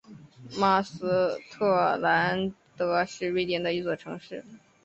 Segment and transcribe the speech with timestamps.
[0.59, 4.43] 马斯特兰德是瑞典的一座城市。